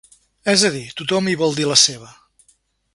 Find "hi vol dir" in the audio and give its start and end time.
1.33-1.67